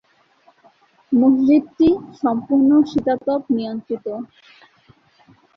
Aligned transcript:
মসজিদটি 1.11 1.89
সম্পূর্ণ 2.21 2.69
শীতাতপ 2.91 3.41
নিয়ন্ত্রিত। 3.55 4.05